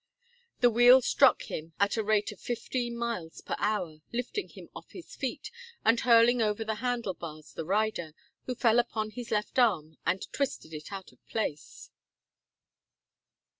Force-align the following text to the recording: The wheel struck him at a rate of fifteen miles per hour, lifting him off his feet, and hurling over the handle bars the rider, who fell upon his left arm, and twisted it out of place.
The 0.61 0.71
wheel 0.71 1.03
struck 1.03 1.43
him 1.43 1.73
at 1.79 1.95
a 1.95 2.03
rate 2.03 2.31
of 2.31 2.39
fifteen 2.39 2.97
miles 2.97 3.39
per 3.39 3.53
hour, 3.59 3.99
lifting 4.11 4.49
him 4.49 4.67
off 4.75 4.93
his 4.93 5.15
feet, 5.15 5.51
and 5.85 5.99
hurling 5.99 6.41
over 6.41 6.65
the 6.65 6.73
handle 6.81 7.13
bars 7.13 7.53
the 7.53 7.65
rider, 7.65 8.15
who 8.47 8.55
fell 8.55 8.79
upon 8.79 9.11
his 9.11 9.29
left 9.29 9.59
arm, 9.59 9.99
and 10.03 10.25
twisted 10.33 10.73
it 10.73 10.91
out 10.91 11.11
of 11.11 11.23
place. 11.27 11.91